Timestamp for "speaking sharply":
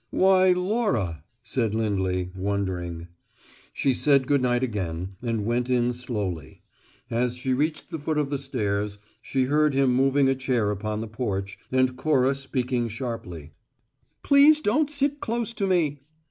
12.33-13.51